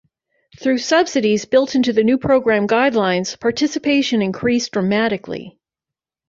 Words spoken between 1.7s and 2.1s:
into the